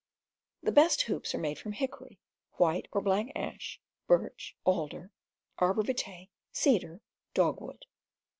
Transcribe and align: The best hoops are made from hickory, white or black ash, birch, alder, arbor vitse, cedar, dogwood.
The 0.63 0.71
best 0.71 1.03
hoops 1.03 1.35
are 1.35 1.37
made 1.37 1.59
from 1.59 1.73
hickory, 1.73 2.17
white 2.53 2.87
or 2.91 3.01
black 3.01 3.27
ash, 3.35 3.79
birch, 4.07 4.57
alder, 4.65 5.11
arbor 5.59 5.83
vitse, 5.83 6.29
cedar, 6.51 7.01
dogwood. 7.35 7.85